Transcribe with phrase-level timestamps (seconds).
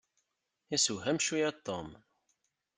[0.75, 1.87] Isewham cwiya Tom.